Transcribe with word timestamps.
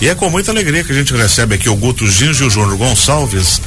E 0.00 0.08
é 0.08 0.14
com 0.14 0.28
muita 0.28 0.50
alegria 0.50 0.84
que 0.84 0.92
a 0.92 0.94
gente 0.94 1.14
recebe 1.14 1.54
aqui 1.54 1.70
o 1.70 1.76
Guto 1.76 2.06
Ginge 2.06 2.44
e 2.44 2.46
o 2.46 2.50
Júnior 2.50 2.76
Gonçalves, 2.76 3.62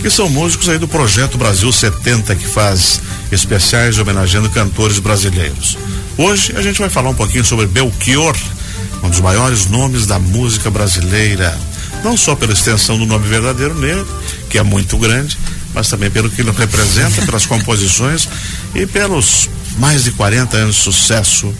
que 0.00 0.10
são 0.10 0.28
músicos 0.28 0.68
aí 0.68 0.78
do 0.78 0.88
Projeto 0.88 1.38
Brasil 1.38 1.70
70, 1.70 2.34
que 2.34 2.46
faz 2.46 3.00
especiais 3.30 3.96
homenageando 3.98 4.50
cantores 4.50 4.98
brasileiros. 4.98 5.78
Hoje 6.18 6.54
a 6.56 6.62
gente 6.62 6.80
vai 6.80 6.90
falar 6.90 7.10
um 7.10 7.14
pouquinho 7.14 7.44
sobre 7.44 7.66
Belchior, 7.66 8.36
um 9.02 9.10
dos 9.10 9.20
maiores 9.20 9.66
nomes 9.66 10.06
da 10.06 10.18
música 10.18 10.70
brasileira. 10.70 11.56
Não 12.02 12.16
só 12.16 12.34
pela 12.34 12.52
extensão 12.52 12.98
do 12.98 13.06
nome 13.06 13.28
verdadeiro 13.28 13.74
nele, 13.74 14.04
que 14.48 14.58
é 14.58 14.62
muito 14.64 14.98
grande, 14.98 15.38
mas 15.72 15.88
também 15.88 16.10
pelo 16.10 16.28
que 16.28 16.40
ele 16.40 16.50
representa, 16.50 17.22
pelas 17.24 17.46
composições 17.46 18.28
e 18.74 18.86
pelos 18.86 19.48
mais 19.78 20.02
de 20.02 20.10
40 20.10 20.56
anos 20.56 20.76
de 20.76 20.82
sucesso 20.82 21.54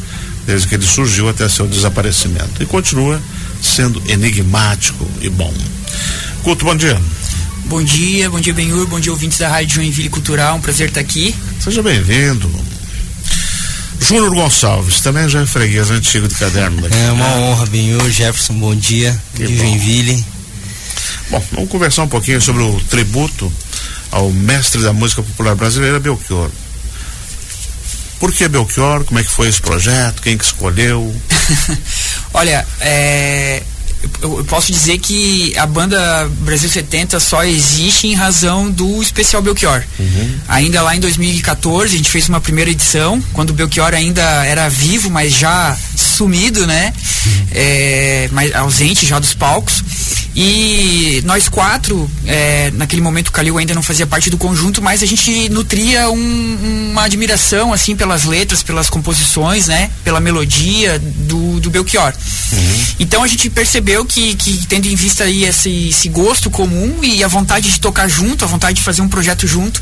desde 0.46 0.66
que 0.66 0.74
ele 0.74 0.86
surgiu 0.86 1.28
até 1.28 1.48
seu 1.48 1.68
desaparecimento. 1.68 2.60
E 2.60 2.66
continua 2.66 3.20
sendo 3.62 4.02
enigmático 4.08 5.06
e 5.20 5.28
bom. 5.28 5.52
Culto, 6.42 6.64
bom 6.64 6.74
dia. 6.74 7.00
Bom 7.66 7.82
dia, 7.82 8.28
bom 8.28 8.40
dia 8.40 8.52
Benhur, 8.52 8.86
bom 8.88 8.98
dia 8.98 9.12
ouvintes 9.12 9.38
da 9.38 9.48
Rádio 9.48 9.76
Joinville 9.76 10.08
Cultural, 10.08 10.56
um 10.56 10.60
prazer 10.60 10.88
estar 10.88 11.00
aqui. 11.00 11.34
Seja 11.62 11.82
bem-vindo. 11.82 12.50
Júnior 14.00 14.34
Gonçalves, 14.34 15.00
também 15.00 15.28
já 15.28 15.42
é 15.42 15.46
freguês 15.46 15.90
antigo 15.90 16.26
de 16.26 16.34
caderno 16.34 16.80
daqui. 16.82 16.96
É 16.96 17.12
uma 17.12 17.28
honra, 17.36 17.66
Benhur, 17.66 18.10
Jefferson, 18.10 18.54
bom 18.54 18.74
dia, 18.74 19.16
Que 19.36 19.46
de 19.46 19.52
bom. 19.52 19.58
Joinville. 19.60 20.24
Bom, 21.30 21.44
vamos 21.52 21.70
conversar 21.70 22.02
um 22.02 22.08
pouquinho 22.08 22.40
sobre 22.40 22.62
o 22.62 22.80
tributo 22.90 23.52
ao 24.10 24.30
mestre 24.30 24.82
da 24.82 24.92
música 24.92 25.22
popular 25.22 25.54
brasileira, 25.54 26.00
Belchior. 26.00 26.50
Por 28.20 28.32
que 28.32 28.46
Belchior? 28.46 29.02
Como 29.04 29.18
é 29.18 29.24
que 29.24 29.30
foi 29.30 29.48
esse 29.48 29.60
projeto? 29.60 30.20
Quem 30.20 30.36
que 30.36 30.44
escolheu? 30.44 31.12
Olha, 32.34 32.66
é, 32.80 33.62
eu, 34.22 34.44
posso 34.44 34.70
dizer 34.72 34.98
que 34.98 35.56
a 35.56 35.66
banda 35.66 36.30
Brasil 36.40 36.68
70 36.68 37.18
só 37.18 37.44
existe 37.44 38.06
em 38.06 38.14
razão 38.14 38.70
do 38.70 39.02
especial 39.02 39.42
Belchior. 39.42 39.82
Ainda 40.48 40.82
lá 40.82 40.94
em 40.94 41.00
2014 41.00 41.94
a 41.94 41.96
gente 41.96 42.10
fez 42.10 42.28
uma 42.28 42.40
primeira 42.40 42.70
edição, 42.70 43.22
quando 43.32 43.50
o 43.50 43.54
Belchior 43.54 43.94
ainda 43.94 44.22
era 44.44 44.68
vivo, 44.68 45.10
mas 45.10 45.32
já 45.32 45.76
sumido, 45.96 46.66
né? 46.66 46.92
É, 47.52 48.28
mas 48.32 48.54
ausente 48.54 49.06
já 49.06 49.18
dos 49.18 49.34
palcos. 49.34 49.82
E 50.42 51.20
nós 51.26 51.50
quatro, 51.50 52.10
é, 52.24 52.70
naquele 52.70 53.02
momento 53.02 53.28
o 53.28 53.32
Calil 53.32 53.58
ainda 53.58 53.74
não 53.74 53.82
fazia 53.82 54.06
parte 54.06 54.30
do 54.30 54.38
conjunto, 54.38 54.80
mas 54.80 55.02
a 55.02 55.06
gente 55.06 55.50
nutria 55.50 56.08
um- 56.08 56.88
uma 56.92 57.04
admiração 57.04 57.74
assim 57.74 57.94
pelas 57.94 58.24
letras, 58.24 58.62
pelas 58.62 58.88
composições, 58.88 59.66
né? 59.66 59.90
Pela 60.02 60.18
melodia 60.18 60.98
do, 60.98 61.60
do 61.60 61.68
Belchior. 61.68 62.14
Então 62.98 63.22
a 63.22 63.26
gente 63.28 63.50
percebeu 63.50 64.02
que, 64.06 64.34
que 64.34 64.66
tendo 64.66 64.86
em 64.88 64.94
vista 64.96 65.24
aí 65.24 65.44
esse, 65.44 65.88
esse 65.90 66.08
gosto 66.08 66.48
comum 66.48 67.00
e 67.02 67.22
a 67.22 67.28
vontade 67.28 67.70
de 67.70 67.78
tocar 67.78 68.08
junto, 68.08 68.42
a 68.42 68.48
vontade 68.48 68.76
de 68.78 68.82
fazer 68.82 69.02
um 69.02 69.08
projeto 69.10 69.46
junto, 69.46 69.78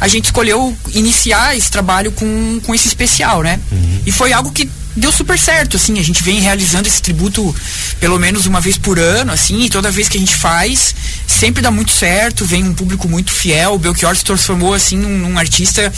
a 0.00 0.08
gente 0.08 0.24
escolheu 0.24 0.74
iniciar 0.94 1.54
esse 1.54 1.70
trabalho 1.70 2.12
com, 2.12 2.58
com 2.64 2.74
esse 2.74 2.88
especial, 2.88 3.42
né? 3.42 3.60
E 4.06 4.10
foi 4.10 4.32
algo 4.32 4.50
que 4.52 4.70
deu 4.96 5.12
super 5.12 5.38
certo, 5.38 5.76
assim, 5.76 5.98
a 5.98 6.02
gente 6.02 6.22
vem 6.22 6.40
realizando 6.40 6.88
esse 6.88 7.00
tributo 7.00 7.54
pelo 8.00 8.18
menos 8.18 8.46
uma 8.46 8.60
vez 8.60 8.76
por 8.76 8.98
ano, 8.98 9.32
assim, 9.32 9.62
e 9.62 9.70
toda 9.70 9.90
vez 9.90 10.08
que 10.08 10.16
a 10.16 10.20
gente 10.20 10.34
faz, 10.34 10.94
sempre 11.26 11.62
dá 11.62 11.70
muito 11.70 11.92
certo, 11.92 12.44
vem 12.44 12.64
um 12.64 12.74
público 12.74 13.08
muito 13.08 13.30
fiel, 13.32 13.74
o 13.74 13.78
Belchior 13.78 14.16
se 14.16 14.24
transformou, 14.24 14.74
assim, 14.74 14.96
num, 14.96 15.18
num 15.18 15.38
artista 15.38 15.92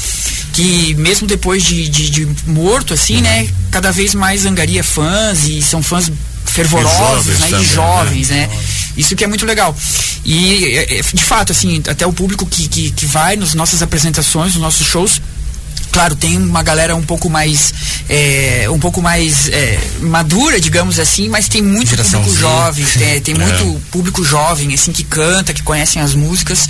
que, 0.53 0.95
mesmo 0.95 1.27
depois 1.27 1.63
de, 1.63 1.89
de, 1.89 2.11
de 2.11 2.29
morto, 2.47 2.93
assim, 2.95 3.21
né, 3.21 3.49
cada 3.71 3.91
vez 3.91 4.15
mais 4.15 4.45
angaria 4.45 4.85
fãs, 4.85 5.49
e 5.49 5.63
são 5.63 5.83
fãs 5.83 6.11
fervorosos, 6.45 7.27
E 7.27 7.35
jovens 7.35 7.39
né, 7.39 7.47
também, 7.47 7.65
e 7.65 7.67
né? 7.67 7.75
jovens, 7.75 8.29
né, 8.29 8.51
isso 8.97 9.17
que 9.17 9.25
é 9.25 9.27
muito 9.27 9.47
legal. 9.47 9.77
E, 10.25 10.65
é, 10.77 10.99
é, 10.99 11.03
de 11.03 11.25
fato, 11.25 11.53
assim, 11.53 11.83
até 11.89 12.07
o 12.07 12.13
público 12.13 12.45
que, 12.45 12.69
que, 12.69 12.91
que 12.91 13.07
vai 13.07 13.37
nas 13.37 13.55
nossas 13.55 13.83
apresentações, 13.83 14.55
nos 14.55 14.63
nossos 14.63 14.87
shows, 14.87 15.21
Claro, 15.93 16.15
tem 16.15 16.37
uma 16.39 16.63
galera 16.63 16.95
um 16.95 17.03
pouco 17.03 17.29
mais 17.29 17.73
é, 18.09 18.67
um 18.71 18.79
pouco 18.79 19.01
mais 19.03 19.49
é, 19.49 19.79
madura, 20.01 20.61
digamos 20.61 20.99
assim, 20.99 21.29
mas 21.29 21.49
tem 21.49 21.63
muito 21.63 21.91
Geração 21.91 22.21
público 22.23 22.35
Z. 22.37 22.41
jovem, 22.41 22.85
tem, 22.99 23.21
tem 23.21 23.35
É. 23.35 23.39
muito 23.39 23.81
público 23.91 24.25
jovem, 24.25 24.73
assim, 24.75 24.93
que 24.93 25.05
canta, 25.05 25.53
que 25.53 25.63
conhecem 25.63 26.01
as 26.03 26.15
músicas. 26.15 26.69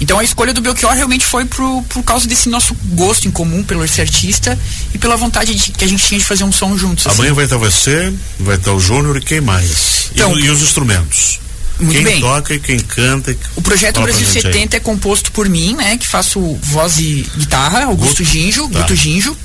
Então 0.00 0.18
a 0.18 0.24
escolha 0.24 0.52
do 0.52 0.60
Belchior 0.60 0.92
realmente 0.94 1.24
foi 1.24 1.44
por, 1.44 1.82
por 1.88 2.02
causa 2.02 2.26
desse 2.28 2.48
nosso 2.48 2.74
gosto 2.92 3.26
em 3.26 3.30
comum 3.30 3.62
pelo 3.62 3.84
esse 3.84 4.00
artista 4.00 4.58
e 4.94 4.98
pela 4.98 5.16
vontade 5.16 5.54
de, 5.54 5.72
que 5.72 5.84
a 5.84 5.88
gente 5.88 6.04
tinha 6.06 6.18
de 6.20 6.26
fazer 6.26 6.44
um 6.44 6.52
som 6.52 6.76
juntos. 6.76 7.06
assim. 7.06 7.16
Amanhã 7.16 7.32
vai 7.34 7.44
estar 7.44 7.56
você, 7.56 8.12
vai 8.38 8.56
estar 8.56 8.72
o 8.72 8.80
Júnior 8.80 9.16
e 9.16 9.20
quem 9.20 9.40
mais? 9.40 10.10
E- 10.14 10.16
Então- 10.16 10.38
e, 10.38 10.50
os 10.50 10.60
instrumentos? 10.62 11.40
Muito 11.78 11.92
quem 11.92 12.04
bem. 12.04 12.20
toca 12.20 12.54
e 12.54 12.58
quem 12.60 12.78
canta? 12.78 13.36
O 13.54 13.62
projeto 13.62 14.00
Brasil 14.00 14.26
gente 14.26 14.46
aí. 14.46 14.52
70 14.52 14.76
é 14.76 14.80
composto 14.80 15.30
por 15.32 15.48
mim, 15.48 15.74
né? 15.74 15.96
Que 15.98 16.06
faço 16.06 16.40
voz 16.62 16.98
e 16.98 17.26
guitarra, 17.36 17.84
Augusto 17.84 18.22
Guto. 18.22 18.24
Ginjo, 18.24 18.68
Tá. 18.68 18.80
Guto 18.80 18.94
Ginjo. 18.96 19.36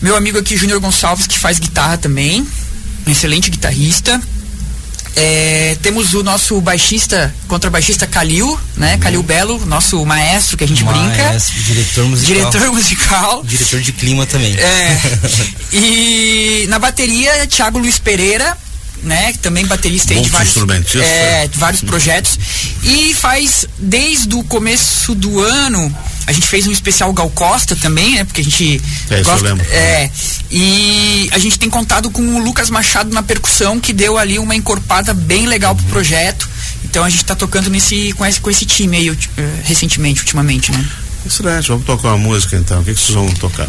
Meu 0.00 0.16
amigo 0.16 0.38
aqui, 0.38 0.56
Júnior 0.56 0.80
Gonçalves, 0.80 1.26
que 1.26 1.38
faz 1.38 1.58
guitarra 1.58 1.96
também. 1.98 2.46
Um 3.06 3.10
excelente 3.10 3.50
guitarrista. 3.50 4.20
É, 5.16 5.76
temos 5.80 6.12
o 6.14 6.24
nosso 6.24 6.60
baixista, 6.60 7.32
contrabaixista 7.46 8.04
Calil, 8.04 8.58
né? 8.76 8.98
Calil 8.98 9.22
Belo, 9.22 9.64
nosso 9.66 10.04
maestro 10.04 10.56
que 10.56 10.64
a 10.64 10.66
gente 10.66 10.82
brinca. 10.82 11.22
Maestro, 11.22 11.62
diretor 11.62 12.04
musical. 12.06 12.34
Diretor 12.50 12.72
musical. 12.72 13.44
Diretor 13.44 13.80
de 13.80 13.92
clima 13.92 14.26
também. 14.26 14.54
É. 14.56 15.00
E 15.72 16.66
na 16.68 16.78
bateria, 16.78 17.46
Thiago 17.48 17.78
Luiz 17.78 17.98
Pereira, 17.98 18.56
né? 19.04 19.32
Também 19.42 19.66
baterista 19.66 20.12
aí 20.12 20.20
de 20.20 20.28
vários, 20.28 20.56
Multi-instrumentista. 20.56 21.04
é, 21.04 21.46
de 21.48 21.58
vários 21.58 21.82
projetos. 21.82 22.38
E 22.82 23.14
faz 23.14 23.66
desde 23.78 24.34
o 24.34 24.42
começo 24.44 25.14
do 25.14 25.40
ano. 25.40 25.94
A 26.26 26.32
gente 26.32 26.46
fez 26.46 26.66
um 26.66 26.72
especial 26.72 27.12
Gal 27.12 27.28
Costa 27.30 27.76
também, 27.76 28.12
né? 28.16 28.24
Porque 28.24 28.40
a 28.40 28.44
gente. 28.44 28.80
É, 29.10 29.20
isso 29.20 29.30
eu 29.30 29.42
lembro. 29.42 29.66
É. 29.70 30.10
E 30.50 31.28
a 31.32 31.38
gente 31.38 31.58
tem 31.58 31.68
contado 31.68 32.10
com 32.10 32.22
o 32.22 32.38
Lucas 32.38 32.70
Machado 32.70 33.12
na 33.12 33.22
percussão, 33.22 33.78
que 33.78 33.92
deu 33.92 34.16
ali 34.16 34.38
uma 34.38 34.54
encorpada 34.54 35.12
bem 35.12 35.46
legal 35.46 35.74
pro 35.74 35.84
projeto. 35.86 36.48
Então 36.84 37.04
a 37.04 37.10
gente 37.10 37.24
tá 37.24 37.34
tocando 37.34 37.68
nesse, 37.68 38.12
com, 38.12 38.24
esse, 38.24 38.40
com 38.40 38.50
esse 38.50 38.64
time 38.64 38.96
aí 38.96 39.08
eh, 39.08 39.50
recentemente, 39.64 40.20
ultimamente, 40.20 40.70
né? 40.72 40.88
Excelente, 41.26 41.68
vamos 41.68 41.84
tocar 41.84 42.08
uma 42.08 42.18
música 42.18 42.56
então. 42.56 42.80
O 42.80 42.84
que, 42.84 42.94
que 42.94 43.00
vocês 43.00 43.14
vão 43.14 43.28
tocar? 43.34 43.68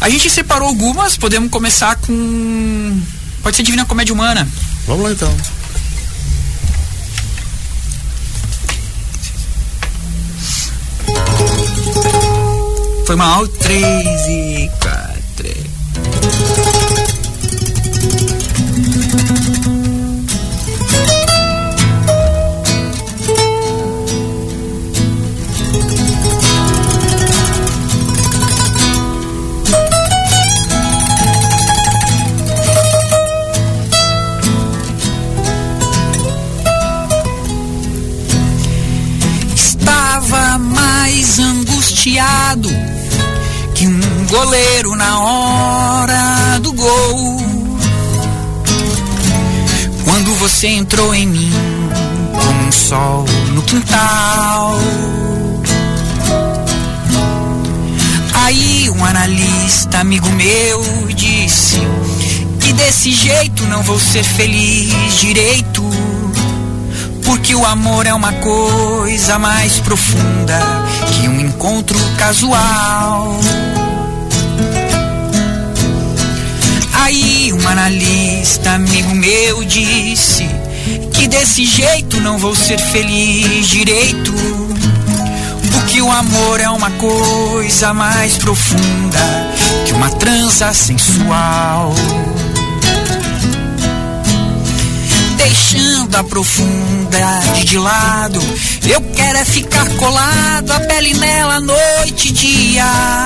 A 0.00 0.10
gente 0.10 0.28
separou 0.28 0.68
algumas, 0.68 1.16
podemos 1.16 1.50
começar 1.50 1.96
com. 1.96 3.00
Pode 3.42 3.56
ser 3.56 3.62
Divina 3.62 3.84
Comédia 3.84 4.12
Humana. 4.12 4.46
Vamos 4.86 5.04
lá 5.04 5.12
então. 5.12 5.36
Foi 13.04 13.16
mal. 13.16 13.46
Três 13.48 14.26
e 14.28 14.70
quatro. 14.80 16.85
Você 50.56 50.68
entrou 50.68 51.14
em 51.14 51.26
mim 51.26 51.52
como 52.32 52.66
um 52.66 52.72
sol 52.72 53.26
no 53.52 53.60
quintal. 53.60 54.78
Aí 58.32 58.88
um 58.88 59.04
analista 59.04 59.98
amigo 59.98 60.26
meu 60.30 61.08
disse 61.08 61.78
que 62.58 62.72
desse 62.72 63.12
jeito 63.12 63.64
não 63.64 63.82
vou 63.82 63.98
ser 63.98 64.24
feliz 64.24 64.94
direito. 65.20 65.84
Porque 67.22 67.54
o 67.54 67.66
amor 67.66 68.06
é 68.06 68.14
uma 68.14 68.32
coisa 68.32 69.38
mais 69.38 69.78
profunda 69.80 70.58
que 71.12 71.28
um 71.28 71.38
encontro 71.38 71.98
casual. 72.16 73.38
Aí 77.06 77.52
um 77.52 77.68
analista 77.68 78.72
amigo 78.72 79.14
meu 79.14 79.62
disse 79.62 80.44
que 81.14 81.28
desse 81.28 81.64
jeito 81.64 82.20
não 82.20 82.36
vou 82.36 82.52
ser 82.52 82.80
feliz 82.80 83.68
direito. 83.68 84.34
Porque 85.72 86.02
o 86.02 86.10
amor 86.10 86.58
é 86.58 86.68
uma 86.68 86.90
coisa 86.90 87.94
mais 87.94 88.36
profunda 88.38 89.20
que 89.86 89.92
uma 89.92 90.10
trança 90.10 90.74
sensual. 90.74 91.94
Deixa 95.36 95.66
deixando 95.76 96.16
a 96.16 96.24
profundidade 96.24 97.64
de 97.64 97.78
lado. 97.78 98.40
Eu 98.88 99.00
quero 99.14 99.38
é 99.38 99.44
ficar 99.44 99.88
colado, 99.96 100.70
a 100.72 100.80
pele 100.80 101.14
nela 101.14 101.60
noite 101.60 102.28
e 102.28 102.32
dia, 102.32 103.25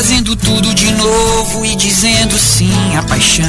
fazendo 0.00 0.34
tudo 0.34 0.74
de 0.74 0.90
novo 0.92 1.62
e 1.62 1.76
dizendo 1.76 2.38
sim 2.38 2.72
à 2.96 3.02
paixão, 3.02 3.46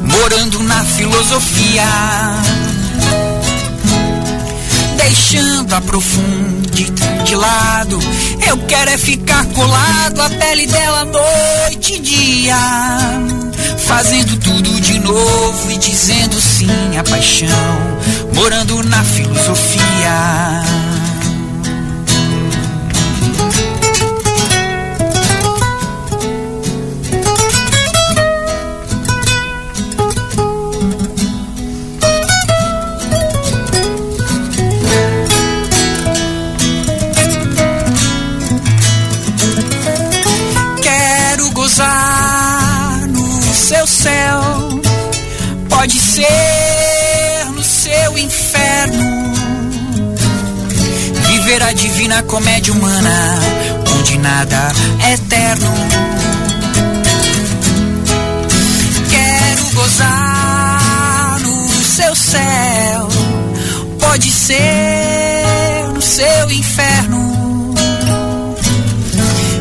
morando 0.00 0.62
na 0.62 0.84
filosofia. 0.84 1.82
Deixando 4.96 5.74
a 5.74 5.80
profundidade 5.80 7.24
de 7.24 7.34
lado, 7.34 7.98
eu 8.46 8.58
quero 8.58 8.92
é 8.92 8.96
ficar 8.96 9.44
colado, 9.46 10.22
a 10.22 10.30
pele 10.30 10.68
dela 10.68 11.04
noite 11.04 11.94
e 11.94 11.98
dia 11.98 12.56
fazendo 13.76 14.38
tudo 14.38 14.80
de 14.80 15.00
novo 15.00 15.72
e 15.72 15.78
dizendo 15.78 16.40
sim 16.40 16.96
à 16.96 17.02
paixão, 17.02 17.98
morando 18.32 18.84
na 18.84 19.02
filosofia. 19.02 20.85
Comédia 52.26 52.72
humana, 52.72 53.38
onde 53.96 54.18
nada 54.18 54.72
é 55.04 55.14
eterno. 55.14 55.72
Quero 59.10 59.70
gozar 59.70 61.40
no 61.40 61.84
seu 61.84 62.14
céu, 62.14 63.08
pode 63.98 64.30
ser 64.30 65.88
no 65.94 66.02
seu 66.02 66.50
inferno 66.50 67.74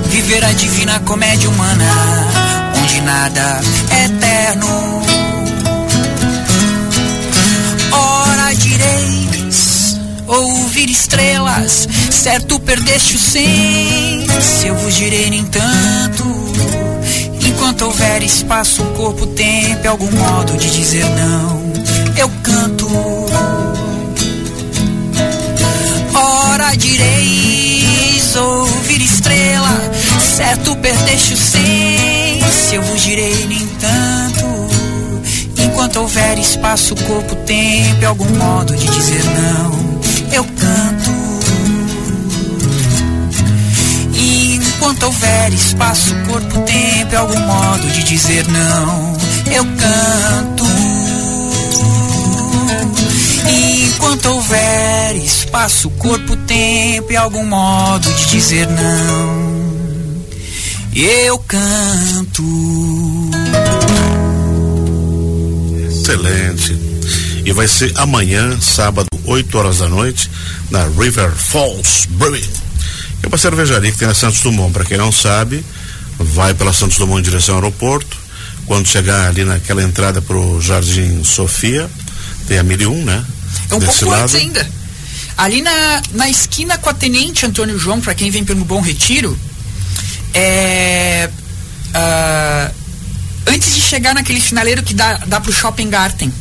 viver 0.09 0.43
a 0.43 0.53
divina 0.53 0.99
comédia 1.01 1.49
humana, 1.49 1.85
onde 2.81 3.01
nada 3.01 3.61
é 3.91 4.05
eterno. 4.05 5.04
Ouvir 10.27 10.89
estrelas, 10.89 11.87
certo 12.11 12.59
perdeste 12.59 13.15
o 13.15 13.19
senso, 13.19 14.65
eu 14.65 14.75
vos 14.75 14.95
direi 14.95 15.29
nem 15.29 15.45
tanto. 15.45 16.23
Enquanto 17.47 17.85
houver 17.85 18.23
espaço, 18.23 18.83
corpo, 18.97 19.27
tempo, 19.27 19.87
algum 19.87 20.11
modo 20.11 20.57
de 20.57 20.69
dizer 20.69 21.05
não, 21.05 21.73
eu 22.17 22.29
canto. 22.43 22.87
Ora 26.13 26.75
direis, 26.75 28.35
ouvir 28.35 29.01
estrela, 29.01 29.91
certo 30.19 30.75
perdeste 30.77 31.33
o 31.33 31.37
senso, 31.37 32.73
eu 32.73 32.81
vos 32.81 33.01
direi 33.01 33.45
nem 33.47 33.65
tanto. 33.79 34.45
Enquanto 35.57 35.97
houver 35.97 36.37
espaço, 36.39 36.95
corpo, 36.95 37.35
tempo, 37.37 38.05
algum 38.05 38.29
modo 38.37 38.75
de 38.75 38.87
dizer 38.87 39.23
não, 39.23 39.74
Enquanto 44.85 45.07
houver 45.07 45.51
espaço, 45.51 46.13
corpo, 46.27 46.61
tempo, 46.61 47.11
e 47.11 47.15
algum 47.15 47.39
modo 47.39 47.87
de 47.87 48.03
dizer 48.03 48.47
não, 48.47 49.17
eu 49.51 49.65
canto. 49.65 50.63
Enquanto 53.49 54.25
houver 54.27 55.15
espaço, 55.15 55.89
corpo, 55.89 56.37
tempo 56.37 57.11
e 57.11 57.17
algum 57.17 57.43
modo 57.47 58.13
de 58.13 58.25
dizer 58.27 58.67
não, 58.67 60.23
eu 60.93 61.39
canto. 61.39 62.43
Excelente. 65.89 66.79
E 67.43 67.51
vai 67.51 67.67
ser 67.67 67.91
amanhã, 67.95 68.55
sábado, 68.61 69.07
8 69.25 69.57
horas 69.57 69.79
da 69.79 69.89
noite, 69.89 70.29
na 70.69 70.83
River 70.89 71.31
Falls 71.31 72.05
Brewing. 72.07 72.64
É 73.25 73.27
uma 73.27 73.39
cervejaria 73.39 73.91
que 73.91 73.97
tem 73.97 74.07
na 74.07 74.13
Santos 74.13 74.41
Dumont. 74.41 74.71
Para 74.71 74.85
quem 74.85 74.99
não 74.99 75.11
sabe, 75.11 75.65
vai 76.19 76.53
pela 76.53 76.71
Santos 76.71 76.99
Dumont 76.99 77.19
em 77.19 77.23
direção 77.23 77.55
ao 77.55 77.61
aeroporto. 77.61 78.15
Quando 78.67 78.87
chegar 78.87 79.27
ali 79.27 79.43
naquela 79.43 79.81
entrada 79.81 80.21
pro 80.21 80.61
Jardim 80.61 81.23
Sofia, 81.23 81.89
tem 82.47 82.59
a 82.59 82.63
1001, 82.63 83.03
né? 83.03 83.25
É 83.71 83.73
um 83.73 83.79
Desse 83.79 83.99
pouco 83.99 84.11
lado. 84.11 84.23
antes 84.23 84.35
ainda. 84.35 84.69
Ali 85.35 85.63
na, 85.63 86.03
na 86.13 86.29
esquina 86.29 86.77
com 86.77 86.87
a 86.87 86.93
Tenente 86.93 87.47
Antônio 87.47 87.79
João, 87.79 87.99
para 87.99 88.13
quem 88.13 88.29
vem 88.29 88.45
pelo 88.45 88.63
Bom 88.63 88.79
Retiro, 88.79 89.35
é. 90.31 91.27
ah, 91.95 92.71
antes 93.47 93.73
de 93.73 93.81
chegar 93.81 94.13
naquele 94.13 94.39
finaleiro 94.39 94.83
que 94.83 94.93
dá, 94.93 95.17
dá 95.25 95.41
pro 95.41 95.51
Shopping 95.51 95.89
Garten, 95.89 96.31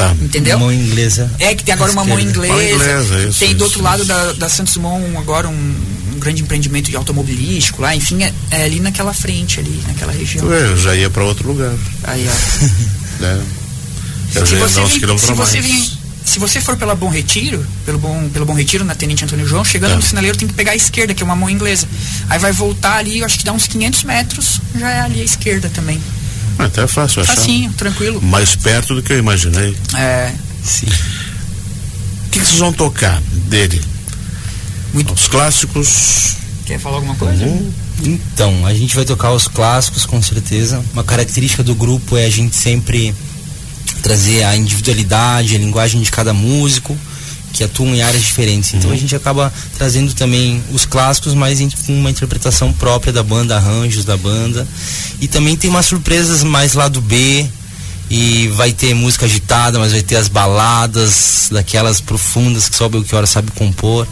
Tá. 0.00 0.14
entendeu? 0.20 0.58
Mão 0.58 0.72
inglesa. 0.72 1.30
É, 1.38 1.54
que 1.54 1.62
tem 1.64 1.74
agora 1.74 1.92
uma 1.92 2.04
mão 2.04 2.18
inglesa. 2.18 2.52
Mão 2.52 2.62
inglesa, 2.62 3.28
isso, 3.28 3.38
tem 3.38 3.48
do 3.50 3.56
isso, 3.56 3.64
outro 3.64 3.82
lado 3.82 3.98
isso. 4.02 4.08
da, 4.08 4.32
da 4.32 4.48
Santos 4.48 4.74
Dumont 4.74 5.16
agora 5.16 5.48
um, 5.48 5.52
um 6.14 6.18
grande 6.18 6.42
empreendimento 6.42 6.90
de 6.90 6.96
automobilístico 6.96 7.82
lá. 7.82 7.94
Enfim, 7.94 8.22
é, 8.22 8.32
é 8.50 8.64
ali 8.64 8.80
naquela 8.80 9.12
frente, 9.12 9.60
ali, 9.60 9.82
naquela 9.86 10.12
região. 10.12 10.50
Eu 10.52 10.76
já 10.76 10.94
ia 10.94 11.10
para 11.10 11.24
outro 11.24 11.46
lugar. 11.48 11.72
Aí, 12.04 12.26
ó. 12.28 12.60
Né? 13.20 13.38
Eu 14.34 14.46
se 14.46 14.52
já 14.52 14.58
ia 14.58 14.66
você, 14.68 14.80
vem- 14.80 15.18
se 15.18 15.32
você 15.34 15.60
vem- 15.60 15.90
se 16.24 16.38
você 16.38 16.60
for 16.60 16.76
pela 16.76 16.94
Bom 16.94 17.08
Retiro, 17.10 17.66
pelo 17.84 17.98
Bom, 17.98 18.28
pelo 18.32 18.46
Bom 18.46 18.54
Retiro, 18.54 18.84
na 18.84 18.94
Tenente 18.94 19.24
Antônio 19.24 19.46
João, 19.46 19.64
chegando 19.64 19.90
Tá. 19.90 19.96
no 19.96 20.02
sinaleiro 20.02 20.38
tem 20.38 20.46
que 20.48 20.54
pegar 20.54 20.72
a 20.72 20.76
esquerda, 20.76 21.12
que 21.12 21.22
é 21.22 21.26
uma 21.26 21.34
mão 21.36 21.50
inglesa. 21.50 21.86
Aí 22.30 22.38
vai 22.38 22.52
voltar 22.52 22.96
ali, 22.96 23.18
eu 23.18 23.26
acho 23.26 23.38
que 23.38 23.44
dá 23.44 23.52
uns 23.52 23.66
500 23.66 24.04
metros, 24.04 24.60
já 24.78 24.88
é 24.90 25.00
ali 25.00 25.20
a 25.20 25.24
esquerda 25.24 25.68
também. 25.74 26.00
Até 26.58 26.82
é 26.82 26.86
fácil 26.86 27.22
achar. 27.22 27.36
Facinho, 27.36 27.72
tranquilo. 27.72 28.20
Mais 28.22 28.54
perto 28.56 28.94
do 28.94 29.02
que 29.02 29.12
eu 29.12 29.18
imaginei. 29.18 29.76
É, 29.96 30.32
Sim. 30.62 30.86
O 30.86 32.30
que, 32.30 32.38
que 32.38 32.46
vocês 32.46 32.58
vão 32.58 32.72
tocar 32.72 33.20
dele? 33.48 33.80
Muito. 34.92 35.12
Os 35.12 35.28
clássicos. 35.28 36.36
quer 36.64 36.78
falar 36.78 36.96
alguma 36.96 37.16
coisa? 37.16 37.44
Uhum. 37.44 37.72
Então, 38.02 38.66
a 38.66 38.72
gente 38.72 38.94
vai 38.94 39.04
tocar 39.04 39.32
os 39.32 39.48
clássicos 39.48 40.06
com 40.06 40.22
certeza. 40.22 40.82
Uma 40.92 41.04
característica 41.04 41.62
do 41.62 41.74
grupo 41.74 42.16
é 42.16 42.24
a 42.24 42.30
gente 42.30 42.56
sempre 42.56 43.14
trazer 44.02 44.44
a 44.44 44.56
individualidade, 44.56 45.56
a 45.56 45.58
linguagem 45.58 46.00
de 46.00 46.10
cada 46.10 46.32
músico 46.32 46.96
que 47.52 47.64
atuam 47.64 47.94
em 47.94 48.02
áreas 48.02 48.22
diferentes. 48.22 48.74
Então 48.74 48.90
a 48.90 48.96
gente 48.96 49.14
acaba 49.14 49.52
trazendo 49.76 50.14
também 50.14 50.62
os 50.72 50.84
clássicos, 50.84 51.34
mas 51.34 51.58
com 51.86 51.92
uma 51.98 52.10
interpretação 52.10 52.72
própria 52.72 53.12
da 53.12 53.22
banda, 53.22 53.56
arranjos 53.56 54.04
da 54.04 54.16
banda. 54.16 54.66
E 55.20 55.26
também 55.28 55.56
tem 55.56 55.68
umas 55.70 55.86
surpresas 55.86 56.42
mais 56.44 56.74
lado 56.74 57.00
B. 57.00 57.46
E 58.12 58.48
vai 58.56 58.72
ter 58.72 58.92
música 58.92 59.24
agitada, 59.26 59.78
mas 59.78 59.92
vai 59.92 60.02
ter 60.02 60.16
as 60.16 60.26
baladas, 60.26 61.48
daquelas 61.52 62.00
profundas 62.00 62.68
que 62.68 62.74
só 62.74 62.86
o 62.86 62.88
Belchior 62.88 63.24
sabe 63.26 63.52
compor. 63.52 64.04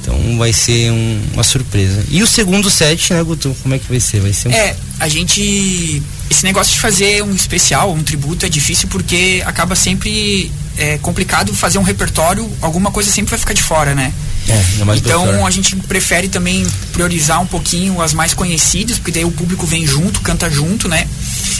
Então 0.00 0.38
vai 0.38 0.50
ser 0.52 0.90
um- 0.90 1.22
uma 1.34 1.44
surpresa. 1.44 2.02
E 2.08 2.22
o 2.22 2.26
segundo 2.26 2.70
set, 2.70 3.12
né, 3.12 3.22
Guto? 3.22 3.54
Como 3.62 3.74
é 3.74 3.78
que 3.78 3.86
vai 3.86 4.00
ser? 4.00 4.20
Vai 4.20 4.32
ser 4.32 4.48
um 4.48 4.52
É, 4.52 4.74
a 4.98 5.08
gente. 5.08 6.02
Esse 6.30 6.44
negócio 6.44 6.72
de 6.72 6.80
fazer 6.80 7.22
um 7.22 7.34
especial, 7.34 7.92
um 7.92 8.02
tributo, 8.02 8.46
é 8.46 8.48
difícil 8.48 8.88
porque 8.88 9.42
acaba 9.44 9.74
sempre 9.74 10.50
é, 10.78 10.96
complicado 10.98 11.52
fazer 11.52 11.78
um 11.78 11.82
repertório, 11.82 12.48
alguma 12.62 12.90
coisa 12.90 13.10
sempre 13.10 13.30
vai 13.30 13.38
ficar 13.38 13.52
de 13.52 13.62
fora, 13.62 13.94
né? 13.94 14.12
É, 14.48 14.64
Então 14.96 15.46
a 15.46 15.50
gente 15.50 15.76
prefere 15.76 16.28
também 16.28 16.66
priorizar 16.92 17.40
um 17.42 17.46
pouquinho 17.46 18.00
as 18.00 18.14
mais 18.14 18.32
conhecidas, 18.32 18.96
porque 18.96 19.10
daí 19.10 19.24
o 19.24 19.30
público 19.30 19.66
vem 19.66 19.86
junto, 19.86 20.20
canta 20.20 20.48
junto, 20.48 20.88
né? 20.88 21.06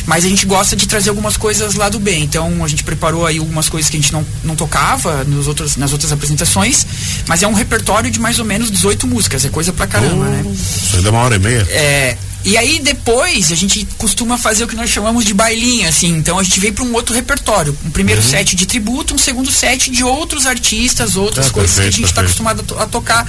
Mas 0.07 0.25
a 0.25 0.29
gente 0.29 0.47
gosta 0.47 0.75
de 0.75 0.89
trazer 0.89 1.11
algumas 1.11 1.37
coisas 1.37 1.75
lá 1.75 1.91
do 1.91 2.01
bem. 2.01 2.23
Então 2.23 2.65
a 2.65 2.69
gente 2.69 2.83
preparou 2.83 3.27
aí 3.27 3.39
algumas 3.39 3.69
coisas 3.69 3.91
que 3.91 3.97
a 3.97 4.01
gente 4.01 4.13
não, 4.13 4.25
não 4.43 4.57
tocava 4.57 5.23
nos 5.25 5.47
outros, 5.47 5.77
nas 5.77 5.93
outras 5.93 6.13
apresentações, 6.13 6.87
mas 7.27 7.43
é 7.43 7.47
um 7.47 7.53
repertório 7.53 8.11
de 8.11 8.19
mais 8.19 8.39
ou 8.39 8.45
menos 8.45 8.71
18 8.71 9.07
músicas, 9.07 9.45
é 9.45 9.49
coisa 9.51 9.73
pra 9.73 9.87
caramba, 9.87 10.25
né? 10.27 10.45
Isso 10.55 10.97
aí 10.97 11.03
dá 11.03 11.11
uma 11.11 11.21
hora 11.21 11.37
e 11.37 11.39
meia. 11.39 11.67
É, 11.71 12.17
E 12.49 12.57
aí 12.57 12.78
depois 12.81 13.52
a 13.52 13.55
gente 13.55 13.87
costuma 13.99 14.38
fazer 14.38 14.64
o 14.64 14.69
que 14.69 14.75
nós 14.75 14.88
chamamos 14.88 15.25
de 15.25 15.35
bailinho, 15.35 15.87
assim. 15.88 16.09
Então 16.17 16.38
a 16.38 16.43
gente 16.43 16.59
vem 16.61 16.73
para 16.73 16.83
um 16.85 16.95
outro 16.95 17.14
repertório. 17.14 17.76
Um 17.85 17.90
primeiro 17.90 18.23
Uhum. 18.23 18.26
set 18.28 18.57
de 18.57 18.64
tributo, 18.64 19.14
um 19.14 19.19
segundo 19.19 19.50
set 19.50 19.90
de 19.90 20.02
outros 20.02 20.47
artistas, 20.47 21.14
outras 21.17 21.49
Ah, 21.49 21.50
coisas 21.50 21.75
perfeito, 21.76 21.95
que 21.95 22.00
a 22.02 22.07
gente 22.07 22.11
está 22.11 22.21
acostumado 22.23 22.61
a, 22.61 22.64
to- 22.64 22.78
a 22.78 22.87
tocar 22.87 23.26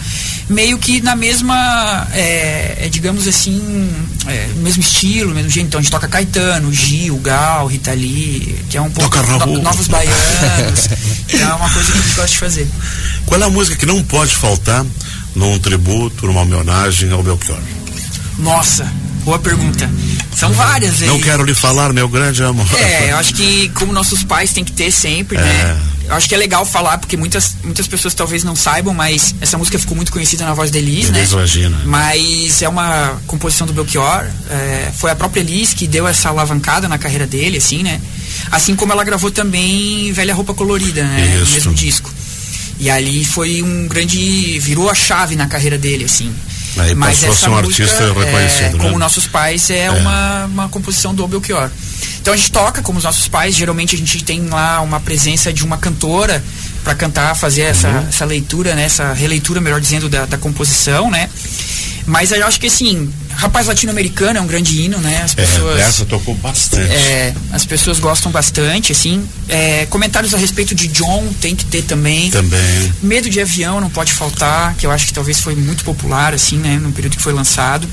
meio 0.49 0.77
que 0.77 1.01
na 1.01 1.15
mesma, 1.15 2.07
é, 2.13 2.77
é, 2.85 2.89
digamos 2.89 3.27
assim, 3.27 3.59
é, 4.25 4.47
no 4.55 4.61
mesmo 4.61 4.81
estilo, 4.81 5.33
mesmo 5.35 5.49
jeito. 5.49 5.67
Então 5.67 5.79
a 5.79 5.83
gente 5.83 5.91
toca 5.91 6.07
Caetano, 6.07 6.71
Gil, 6.71 7.17
Gal, 7.17 7.67
Rita 7.67 7.91
Lee, 7.93 8.57
que 8.69 8.77
é 8.77 8.81
um 8.81 8.89
pouco 8.89 9.17
no- 9.45 9.61
novos 9.61 9.87
baianos. 9.87 10.87
que 11.27 11.35
é 11.37 11.45
uma 11.47 11.69
coisa 11.69 11.91
que 11.91 11.97
a 11.97 12.01
gente 12.01 12.15
gosta 12.15 12.27
de 12.31 12.37
fazer. 12.37 12.67
Qual 13.25 13.41
é 13.41 13.43
a 13.43 13.49
música 13.49 13.75
que 13.75 13.85
não 13.85 14.01
pode 14.03 14.33
faltar 14.33 14.85
num 15.35 15.59
tributo, 15.59 16.25
numa 16.25 16.41
homenagem 16.41 17.11
ao 17.11 17.21
Belchior? 17.21 17.59
Nossa, 18.37 18.89
boa 19.23 19.39
pergunta. 19.39 19.89
São 20.35 20.51
várias. 20.53 20.99
Não 21.01 21.19
quero 21.19 21.43
lhe 21.43 21.53
falar, 21.53 21.91
meu 21.93 22.07
grande 22.07 22.41
amor. 22.43 22.65
É, 22.75 23.11
eu 23.11 23.17
acho 23.17 23.33
que 23.33 23.69
como 23.69 23.91
nossos 23.91 24.23
pais 24.23 24.53
têm 24.53 24.63
que 24.63 24.71
ter 24.71 24.91
sempre, 24.91 25.37
É. 25.37 25.41
né? 25.41 25.81
Eu 26.09 26.15
acho 26.15 26.27
que 26.27 26.33
é 26.33 26.37
legal 26.39 26.65
falar, 26.65 26.97
porque 26.97 27.15
muitas, 27.15 27.55
muitas 27.63 27.85
pessoas 27.87 28.15
talvez 28.15 28.43
não 28.43 28.55
saibam, 28.55 28.95
mas 28.95 29.35
essa 29.39 29.59
música 29.59 29.77
ficou 29.77 29.95
muito 29.95 30.11
conhecida 30.11 30.43
na 30.43 30.55
voz 30.55 30.71
da 30.71 30.79
Elis, 30.79 31.09
né? 31.11 31.19
Elis 31.19 31.33
Regina. 31.33 31.77
Mas 31.85 32.63
é 32.63 32.67
uma 32.69 33.21
composição 33.27 33.67
do 33.67 33.73
Belchior. 33.73 34.25
é, 34.49 34.91
foi 34.97 35.11
a 35.11 35.15
própria 35.15 35.41
Elis 35.41 35.71
que 35.75 35.85
deu 35.87 36.07
essa 36.07 36.29
alavancada 36.29 36.87
na 36.87 36.97
carreira 36.97 37.27
dele, 37.27 37.57
assim, 37.57 37.83
né? 37.83 38.01
Assim 38.51 38.75
como 38.75 38.91
ela 38.91 39.03
gravou 39.03 39.29
também 39.29 40.11
Velha 40.11 40.33
Roupa 40.33 40.53
Colorida, 40.55 41.03
né? 41.03 41.35
No 41.37 41.43
Isso. 41.43 41.53
mesmo 41.53 41.73
disco. 41.75 42.11
E 42.79 42.89
ali 42.89 43.23
foi 43.23 43.61
um 43.61 43.87
grande. 43.87 44.57
virou 44.59 44.89
a 44.89 44.95
chave 44.95 45.35
na 45.35 45.45
carreira 45.47 45.77
dele, 45.77 46.05
assim. 46.05 46.33
Aí 46.77 46.95
passou 46.95 47.31
a 47.31 47.35
ser 47.35 47.49
um 47.49 47.57
artista 47.57 48.05
reconhecido, 48.13 48.65
é, 48.65 48.73
né? 48.73 48.79
Como 48.79 48.99
nossos 48.99 49.27
pais, 49.27 49.69
é, 49.69 49.89
Uma, 49.89 50.45
uma 50.45 50.69
composição 50.69 51.13
do 51.13 51.27
Belchior. 51.27 51.69
Então 52.21 52.33
a 52.33 52.37
gente 52.37 52.51
toca 52.51 52.81
como 52.81 52.97
os 52.97 53.03
nossos 53.03 53.27
pais, 53.27 53.55
geralmente 53.55 53.95
a 53.95 53.97
gente 53.97 54.23
tem 54.23 54.45
lá 54.47 54.81
uma 54.81 54.99
presença 54.99 55.51
de 55.51 55.63
uma 55.63 55.77
cantora 55.77 56.43
para 56.83 56.93
cantar, 56.95 57.35
fazer 57.35 57.61
essa, 57.61 57.87
Uhum. 57.87 58.07
essa 58.07 58.25
leitura, 58.25 58.75
né? 58.75 58.83
Essa 58.83 59.13
releitura, 59.13 59.59
melhor 59.61 59.79
dizendo, 59.81 60.07
da, 60.09 60.25
da 60.25 60.37
composição, 60.37 61.09
né? 61.09 61.29
Mas 62.05 62.31
eu 62.31 62.45
acho 62.45 62.59
que 62.59 62.67
assim, 62.67 63.11
Rapaz 63.39 63.67
Latino-Americano 63.67 64.37
é 64.37 64.41
um 64.41 64.47
grande 64.47 64.81
hino, 64.81 64.97
né? 64.97 65.21
As 65.23 65.33
pessoas. 65.33 65.79
É, 65.79 65.83
essa 65.83 66.05
tocou 66.05 66.35
bastante. 66.35 66.91
É, 66.91 67.33
as 67.53 67.65
pessoas 67.65 67.97
gostam 67.97 68.29
bastante, 68.33 68.91
assim. 68.91 69.23
É, 69.47 69.85
comentários 69.85 70.33
a 70.33 70.37
respeito 70.37 70.75
de 70.75 70.87
John 70.89 71.25
tem 71.39 71.55
que 71.55 71.63
ter 71.63 71.83
também. 71.83 72.29
Também. 72.29 72.93
Medo 73.01 73.29
de 73.29 73.39
avião 73.39 73.79
não 73.79 73.89
pode 73.89 74.11
faltar, 74.11 74.75
que 74.75 74.85
eu 74.85 74.91
acho 74.91 75.07
que 75.07 75.13
talvez 75.13 75.39
foi 75.39 75.55
muito 75.55 75.85
popular, 75.85 76.33
assim, 76.33 76.57
né? 76.57 76.77
No 76.83 76.91
período 76.91 77.15
que 77.15 77.23
foi 77.23 77.31
lançado. 77.31 77.87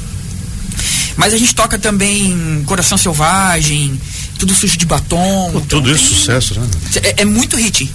Mas 1.17 1.33
a 1.33 1.39
gente 1.39 1.55
toca 1.55 1.79
também 1.79 2.65
Coração 2.67 2.99
Selvagem, 2.99 4.01
Tudo 4.41 4.53
Sujo 4.53 4.77
de 4.77 4.85
Batom. 4.85 5.51
Pô, 5.53 5.59
então 5.59 5.81
tudo 5.81 5.93
isso 5.93 6.09
tem- 6.09 6.17
sucesso, 6.19 6.59
né? 6.59 6.67
É, 7.05 7.23
é 7.23 7.25
muito 7.25 7.57
hit. 7.57 7.89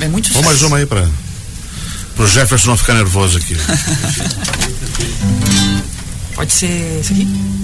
É 0.00 0.08
muito 0.08 0.26
sucesso. 0.26 0.42
Vamos 0.44 0.60
mais 0.60 0.68
uma 0.68 0.78
aí 0.78 0.86
pra, 0.86 1.06
pro 2.16 2.26
Jefferson 2.26 2.70
não 2.70 2.76
ficar 2.76 2.94
nervoso 2.94 3.38
aqui. 3.38 3.56
Pode 6.40 6.52
ser 6.54 7.00
isso 7.00 7.12
aqui? 7.12 7.59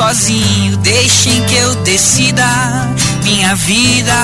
Sozinho. 0.00 0.78
Deixem 0.78 1.44
que 1.44 1.56
eu 1.56 1.74
decida 1.84 2.46
minha 3.22 3.54
vida. 3.54 4.14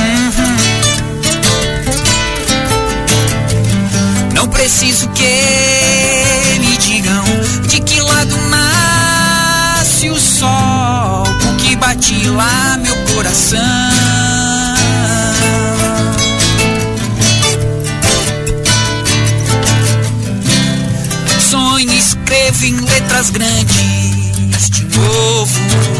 Uhum. 0.00 0.56
Não 4.32 4.48
preciso 4.48 5.06
que 5.08 6.58
me 6.60 6.78
digam 6.78 7.24
de 7.68 7.80
que 7.82 8.00
lado 8.00 8.38
nasce 8.48 10.08
o 10.08 10.18
sol, 10.18 11.24
porque 11.42 11.76
bate 11.76 12.26
lá 12.28 12.78
meu 12.78 12.96
coração. 13.14 14.25
Em 22.66 22.74
letras 22.80 23.30
grandes. 23.30 24.70
De 24.70 24.84
novo 24.96 25.95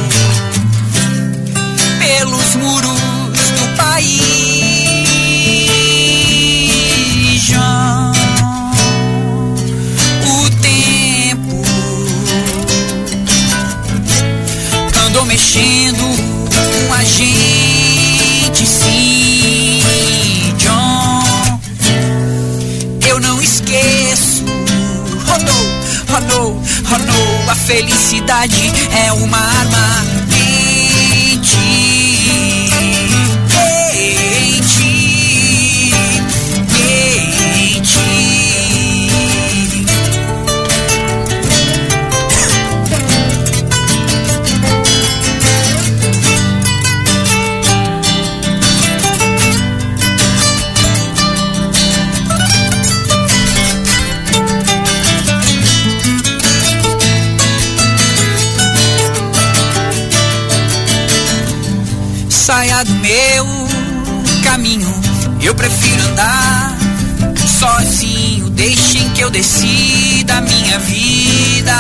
Deixem 69.36 69.60
que 69.60 69.66
eu 69.66 70.22
decida 70.22 70.38
a 70.38 70.40
minha 70.40 70.78
vida. 70.78 71.72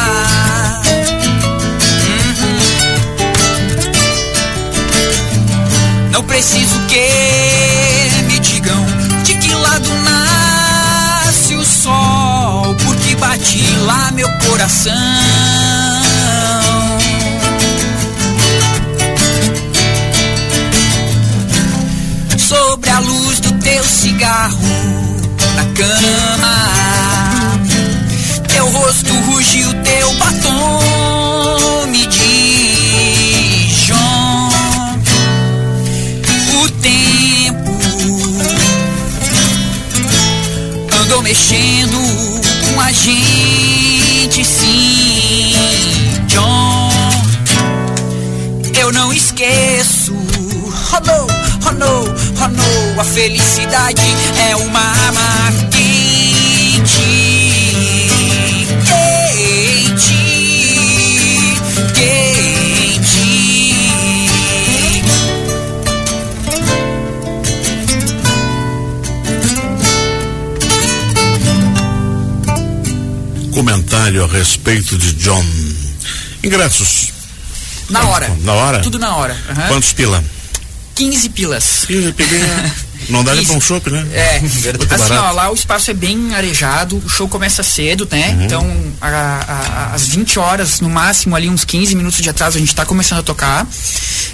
Uhum. 2.06 2.60
Não 6.10 6.22
preciso 6.24 6.78
que 6.86 7.08
me 8.24 8.38
digam 8.40 8.84
de 9.22 9.36
que 9.38 9.54
lado 9.54 9.88
nasce 10.04 11.54
o 11.54 11.64
sol, 11.64 12.74
porque 12.84 13.16
bate 13.16 13.62
lá 13.86 14.10
meu 14.12 14.28
coração. 14.50 15.55
mexendo 41.36 41.98
com 42.64 42.80
a 42.80 42.90
gente, 42.92 44.42
sim. 44.42 45.52
John, 46.26 46.90
eu 48.78 48.90
não 48.90 49.12
esqueço. 49.12 50.14
Oh 50.14 51.00
no, 51.00 51.26
oh 51.66 51.72
no, 51.72 52.04
oh 52.42 52.48
no, 52.48 53.00
a 53.00 53.04
felicidade 53.04 54.00
é 54.48 54.56
uma 54.56 54.80
arma 54.80 55.75
Comentário 73.70 74.22
a 74.22 74.28
respeito 74.28 74.96
de 74.96 75.12
John. 75.14 75.44
Ingressos. 76.40 77.08
Na 77.90 78.04
hora. 78.06 78.30
Na 78.44 78.52
hora? 78.52 78.78
Tudo 78.78 78.96
na 78.96 79.16
hora. 79.16 79.36
Aham. 79.50 79.66
Quantos 79.66 79.92
pila? 79.92 80.22
15 80.94 81.28
pilas. 81.30 81.84
15 81.88 82.12
pilinha. 82.12 82.74
Não 83.10 83.24
dá 83.24 83.34
nem 83.34 83.44
pra 83.44 83.56
um 83.56 83.60
chopp, 83.60 83.90
né? 83.90 84.06
É, 84.12 84.38
Muito 84.78 84.94
assim, 84.94 85.14
ó, 85.14 85.32
lá 85.32 85.50
o 85.50 85.54
espaço 85.54 85.90
é 85.90 85.94
bem 85.94 86.32
arejado, 86.36 87.02
o 87.04 87.08
show 87.08 87.28
começa 87.28 87.64
cedo, 87.64 88.06
né? 88.08 88.28
Uhum. 88.38 88.44
Então, 88.44 88.84
a- 89.00 89.08
a- 89.88 89.94
às 89.94 90.06
20 90.06 90.38
horas, 90.38 90.80
no 90.80 90.88
máximo, 90.88 91.34
ali 91.34 91.48
uns 91.48 91.64
15 91.64 91.96
minutos 91.96 92.20
de 92.22 92.30
atraso, 92.30 92.58
a 92.58 92.60
gente 92.60 92.72
tá 92.74 92.86
começando 92.86 93.18
a 93.18 93.22
tocar. 93.24 93.66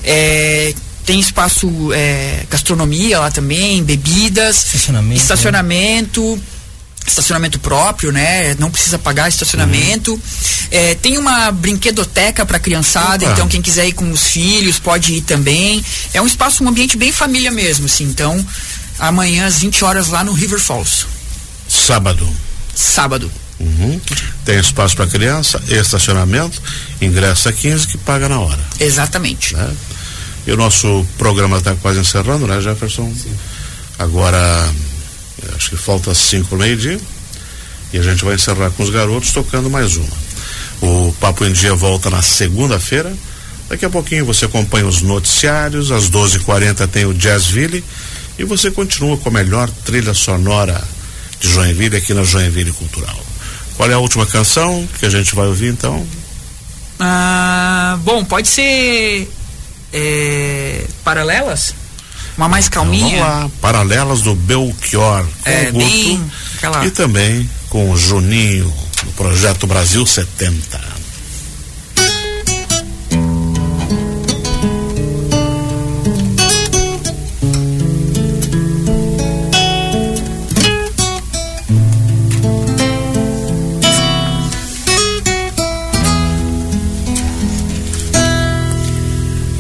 É, 0.05 0.75
tem 1.07 1.19
espaço, 1.19 1.91
é, 1.95 2.45
gastronomia 2.51 3.19
lá 3.19 3.31
também, 3.31 3.83
bebidas, 3.83 4.67
Estacionamento, 4.67 5.21
estacionamento, 5.23 6.43
estacionamento 7.07 7.59
próprio, 7.59 8.13
né? 8.13 8.55
Não 8.59 8.71
precisa 8.71 8.99
pagar 8.99 9.29
estacionamento. 9.29 10.21
É, 10.71 10.95
tem 10.95 11.19
uma 11.19 11.51
brinquedoteca 11.51 12.45
para 12.47 12.59
criançada, 12.59 13.25
Opa. 13.25 13.33
então 13.35 13.49
quem 13.49 13.61
quiser 13.61 13.87
ir 13.87 13.93
com 13.93 14.11
os 14.11 14.25
filhos 14.25 14.79
pode 14.79 15.15
ir 15.15 15.23
também. 15.23 15.85
É 16.15 16.21
um 16.23 16.27
espaço, 16.27 16.65
um 16.65 16.69
ambiente 16.69 16.97
bem 16.97 17.13
família 17.13 17.51
mesmo, 17.51 17.87
assim. 17.87 18.05
Então, 18.05 18.45
amanhã 18.99 19.47
às 19.47 19.59
20 19.59 19.85
horas 19.85 20.09
lá 20.09 20.23
no 20.25 20.33
River 20.33 20.61
Falls, 20.61 21.07
Sábado. 21.69 22.29
sábado. 22.75 23.31
Uhum. 23.61 24.01
Tem 24.45 24.59
espaço 24.59 24.97
para 24.97 25.07
criança, 25.07 25.63
estacionamento, 25.69 26.61
ingresso 27.01 27.49
a 27.49 27.53
15 27.53 27.87
que 27.87 27.99
paga 27.99 28.29
na 28.29 28.41
hora. 28.41 28.59
Exatamente. 28.81 29.55
né? 29.55 29.71
E 30.47 30.51
o 30.51 30.57
nosso 30.57 31.07
programa 31.17 31.59
está 31.59 31.75
quase 31.77 32.01
encerrando, 32.01 32.47
né, 32.47 32.61
Jefferson? 32.61 33.13
Agora, 33.99 34.37
eh, 34.39 34.92
acho 35.57 35.71
que 35.71 35.77
falta 35.77 36.15
cinco 36.15 36.57
meio-dia. 36.57 37.01
E 37.93 37.99
a 37.99 38.03
gente 38.03 38.25
vai 38.25 38.35
encerrar 38.35 38.71
com 38.71 38.83
os 38.83 38.91
garotos 38.91 39.33
tocando 39.33 39.69
mais 39.69 39.97
uma. 39.97 40.23
O 40.81 41.15
Papo 41.21 41.45
em 41.45 41.53
Dia 41.53 41.75
volta 41.75 42.09
na 42.11 42.23
segunda-feira. 42.23 43.13
Daqui 43.69 43.85
a 43.85 43.91
pouquinho 43.91 44.25
você 44.25 44.47
acompanha 44.47 44.87
os 44.87 45.03
noticiários. 45.03 45.91
Às 45.91 46.11
12h40 46.11 46.89
tem 46.89 47.05
o 47.05 47.15
Jazzville. 47.15 47.85
E 48.39 48.45
você 48.45 48.71
continua 48.71 49.17
com 49.19 49.29
a 49.29 49.33
melhor 49.33 49.69
trilha 49.85 50.15
sonora 50.15 50.83
de 51.39 51.49
Joinville 51.49 51.97
aqui 51.97 52.15
na 52.15 52.25
Joinville 52.25 52.73
Cultural. 52.73 53.19
Qual 53.77 53.91
é 53.91 53.95
a 53.95 53.99
última 53.99 54.27
canção 54.27 54.89
que 54.99 55.07
a 55.07 55.11
gente 55.11 55.35
vai 55.35 55.47
ouvir 55.47 55.69
então? 55.69 56.07
Ah, 56.99 57.99
bom, 58.03 58.25
pode 58.25 58.49
ser 58.49 59.31
é, 59.93 60.87
paralelas? 61.05 61.75
Uma 62.43 62.49
mais 62.49 62.67
Então, 62.67 62.85
vamos 62.85 62.99
calminha? 63.01 63.25
lá, 63.25 63.51
Paralelas 63.61 64.23
do 64.23 64.35
Belchior 64.35 65.25
com 65.45 65.49
É, 65.49 65.69
o 65.69 65.73
Guto 65.75 65.79
bem 65.87 66.25
aquela- 66.57 66.85
e 66.85 66.91
também 66.91 67.49
com 67.71 67.89
o 67.89 67.97
Juninho 67.97 68.65
do 69.05 69.13
Projeto 69.13 69.65
Brasil 69.65 70.05
70. 70.05 70.81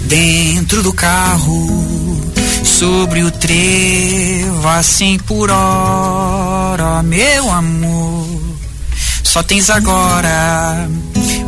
Dentro 0.08 0.82
do 0.82 0.92
carro, 0.92 1.61
sobre 2.82 3.22
o 3.22 3.30
trevo 3.30 4.66
a 4.66 4.82
100 4.82 5.20
por 5.20 5.48
hora, 5.52 7.00
meu 7.04 7.48
amor. 7.48 8.26
Só 9.22 9.40
tens 9.40 9.70
agora 9.70 10.90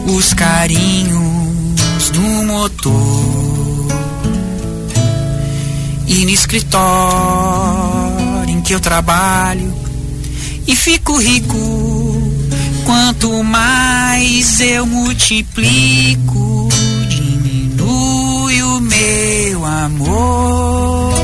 os 0.06 0.32
carinhos 0.32 2.10
do 2.10 2.20
motor. 2.20 3.88
E 6.06 6.24
no 6.24 6.30
escritório 6.30 6.84
em 8.48 8.60
que 8.60 8.72
eu 8.72 8.78
trabalho 8.78 9.74
e 10.68 10.76
fico 10.76 11.16
rico. 11.16 12.32
Quanto 12.84 13.42
mais 13.42 14.60
eu 14.60 14.86
multiplico, 14.86 16.68
diminui 17.08 18.62
o 18.62 18.80
meu 18.80 19.66
amor. 19.66 21.23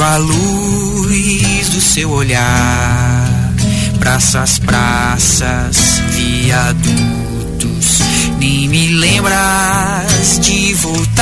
Vejo 0.00 0.02
a 0.02 0.16
luz 0.16 1.68
do 1.68 1.80
seu 1.80 2.10
olhar. 2.10 3.54
Praças, 3.98 4.58
praças, 4.58 6.00
viadutos, 6.10 8.00
nem 8.38 8.68
me 8.68 8.88
lembras 8.88 10.40
de 10.40 10.74
voltar, 10.74 11.20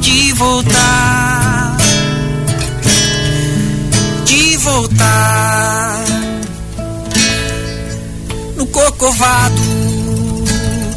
de 0.00 0.32
voltar, 0.32 1.76
de 4.24 4.56
voltar 4.56 6.04
no 8.56 8.66
corcovado. 8.66 9.62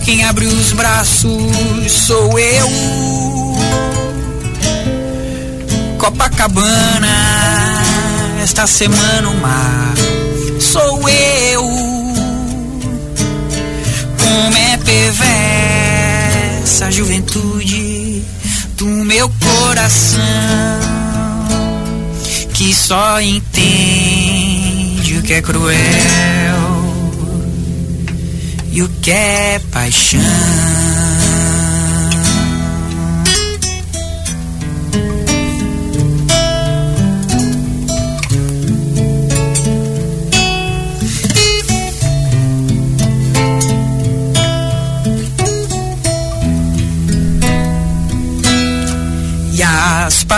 Quem 0.04 0.26
abre 0.26 0.48
os 0.48 0.74
braços 0.74 1.91
sou 1.91 2.38
eu. 2.39 3.42
Copacabana, 6.04 7.08
esta 8.44 8.68
semana 8.68 9.30
o 9.30 9.38
mar 9.39 9.94
sou 10.60 11.08
eu. 11.08 11.63
Como 14.18 14.58
é 14.58 14.76
perversa 14.84 15.28
a 16.88 16.92
juventude 16.92 18.22
do 18.76 18.86
meu 18.86 19.32
coração, 19.39 20.20
que 22.54 22.76
só 22.76 23.22
entende 23.22 25.20
o 25.20 25.22
que 25.22 25.36
é 25.36 25.42
cruel 25.42 25.74
e 28.74 28.84
o 28.84 28.89
que 29.02 29.10
é 29.10 29.62
paixão. 29.72 30.20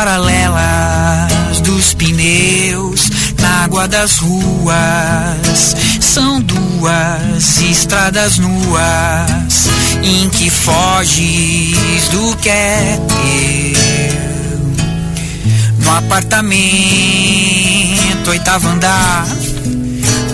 Paralelas 0.05 1.61
dos 1.61 1.95
pneus 1.95 3.09
na 3.39 3.63
água 3.63 3.87
das 3.87 4.19
ruas 4.19 5.75
são 5.99 6.39
duas 6.39 7.59
estradas 7.61 8.37
nuas 8.37 9.67
em 10.03 10.29
que 10.29 10.51
foges 10.51 12.07
do 12.11 12.37
que 12.37 12.49
é 12.49 12.99
teu. 13.07 13.15
No 15.79 15.91
apartamento, 15.97 16.69
oitavo 18.29 18.67
andar, 18.67 19.25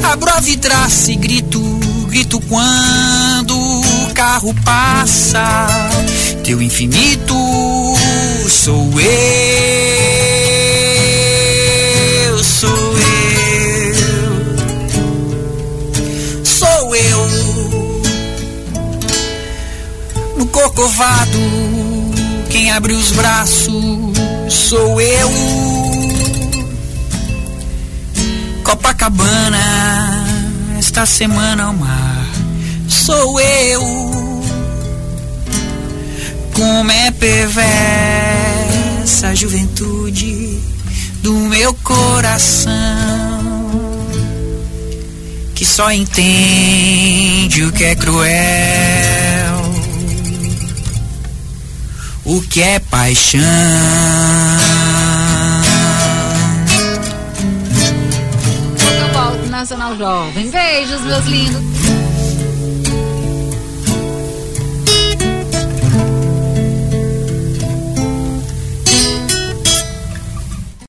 abro 0.04 0.32
a 0.36 0.42
vidraça 0.42 1.14
e 1.14 1.16
grito, 1.16 1.62
grito 2.10 2.42
quando 2.42 3.58
o 3.58 4.14
carro 4.14 4.54
passa. 4.66 5.66
Teu 6.44 6.62
infinito 6.62 7.71
sou 8.52 8.92
eu, 9.00 9.10
sou 12.44 12.98
eu, 12.98 13.96
sou 16.46 16.96
eu. 16.96 17.28
No 20.38 20.46
corcovado, 20.48 21.40
quem 22.50 22.72
abre 22.72 22.92
os 22.94 23.12
braços 23.12 23.72
sou 24.50 25.00
eu. 25.00 25.32
Copacabana, 28.64 30.26
esta 30.78 31.06
semana 31.06 31.70
o 31.70 31.74
mar 31.74 32.28
sou 32.88 33.40
eu. 33.40 33.82
Como 36.54 36.92
é 36.92 37.12
perversa 37.12 38.11
a 39.02 39.34
juventude 39.34 40.60
do 41.24 41.34
meu 41.34 41.74
coração, 41.74 42.72
que 45.56 45.66
só 45.66 45.92
entende 45.92 47.64
o 47.64 47.72
que 47.72 47.84
é 47.84 47.96
cruel, 47.96 48.32
o 52.24 52.42
que 52.42 52.62
é 52.62 52.78
paixão. 52.78 53.42
Nacional 59.50 59.96
Jovem. 59.98 60.50
Beijos, 60.50 61.02
meus 61.02 61.26
lindos. 61.26 61.91